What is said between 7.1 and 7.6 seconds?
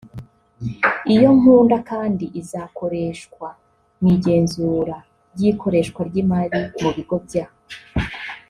bya